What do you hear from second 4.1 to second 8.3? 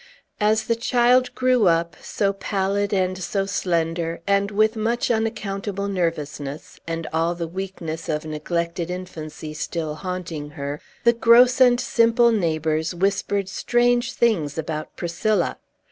and with much unaccountable nervousness, and all the weaknesses of